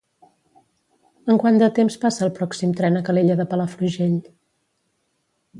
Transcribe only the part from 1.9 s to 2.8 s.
passa el pròxim